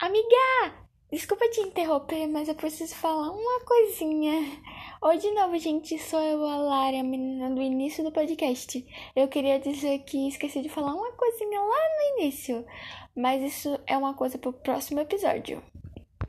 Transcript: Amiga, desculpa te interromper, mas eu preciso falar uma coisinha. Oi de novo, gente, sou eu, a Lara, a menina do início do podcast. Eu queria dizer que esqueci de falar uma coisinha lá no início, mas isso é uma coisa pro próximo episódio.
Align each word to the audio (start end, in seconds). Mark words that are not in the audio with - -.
Amiga, 0.00 0.86
desculpa 1.10 1.48
te 1.48 1.60
interromper, 1.60 2.28
mas 2.28 2.46
eu 2.46 2.54
preciso 2.54 2.94
falar 2.94 3.32
uma 3.32 3.60
coisinha. 3.64 4.32
Oi 5.02 5.18
de 5.18 5.28
novo, 5.32 5.58
gente, 5.58 5.98
sou 5.98 6.20
eu, 6.20 6.46
a 6.46 6.56
Lara, 6.56 7.00
a 7.00 7.02
menina 7.02 7.50
do 7.52 7.60
início 7.60 8.04
do 8.04 8.12
podcast. 8.12 8.86
Eu 9.16 9.26
queria 9.26 9.58
dizer 9.58 9.98
que 10.04 10.28
esqueci 10.28 10.62
de 10.62 10.68
falar 10.68 10.94
uma 10.94 11.10
coisinha 11.10 11.60
lá 11.60 11.66
no 11.66 12.22
início, 12.22 12.64
mas 13.16 13.42
isso 13.42 13.76
é 13.88 13.98
uma 13.98 14.14
coisa 14.14 14.38
pro 14.38 14.52
próximo 14.52 15.00
episódio. 15.00 15.60